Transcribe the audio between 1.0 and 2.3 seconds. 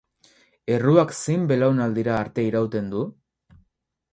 zein belaunaldira